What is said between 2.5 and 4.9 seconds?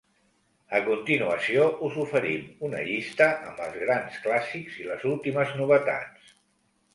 una llista amb els grans clàssics i